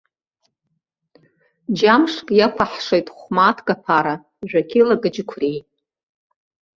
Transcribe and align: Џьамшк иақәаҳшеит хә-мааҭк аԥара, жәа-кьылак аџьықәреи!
Џьамшк 1.77 2.27
иақәаҳшеит 2.37 3.07
хә-мааҭк 3.17 3.67
аԥара, 3.73 4.15
жәа-кьылак 4.49 5.03
аџьықәреи! 5.07 5.57